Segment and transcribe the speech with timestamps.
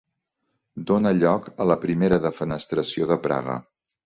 [0.91, 3.61] Dóna lloc a la primera Defenestració de Praga.